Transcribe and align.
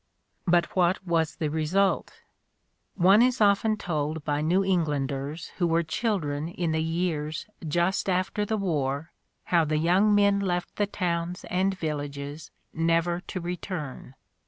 But 0.47 0.75
what 0.75 1.05
was 1.05 1.35
the 1.35 1.51
result? 1.51 2.21
One 2.95 3.21
is 3.21 3.39
often 3.39 3.77
told 3.77 4.25
by 4.25 4.41
New 4.41 4.65
Englanders 4.65 5.49
who 5.59 5.67
were 5.67 5.83
children 5.83 6.47
in 6.47 6.71
the 6.71 6.81
years 6.81 7.45
just 7.67 8.09
after 8.09 8.43
the 8.43 8.57
war 8.57 9.11
how 9.53 9.63
the 9.63 9.77
young 9.77 10.15
men 10.15 10.39
left 10.39 10.77
the 10.77 10.87
towns 10.87 11.45
and 11.51 11.77
villages 11.77 12.49
never 12.73 13.19
to 13.27 13.39
return. 13.39 14.15